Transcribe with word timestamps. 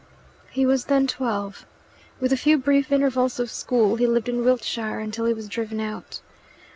He 0.49 0.65
was 0.65 0.85
then 0.85 1.05
twelve. 1.05 1.63
With 2.19 2.33
a 2.33 2.35
few 2.35 2.57
brief 2.57 2.91
intervals 2.91 3.39
of 3.39 3.51
school, 3.51 3.97
he 3.97 4.07
lived 4.07 4.27
in 4.29 4.43
Wiltshire 4.43 4.97
until 4.99 5.25
he 5.25 5.33
was 5.35 5.47
driven 5.47 5.79
out. 5.79 6.21